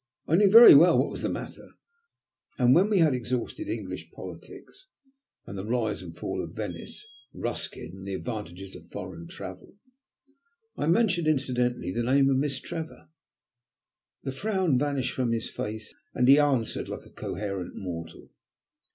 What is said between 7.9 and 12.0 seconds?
and the advantages of foreign travel, I mentioned incidentally